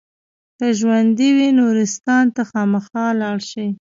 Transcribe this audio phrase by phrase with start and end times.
[0.57, 3.67] که ژوندي وي نورستان ته خامخا لاړ شئ.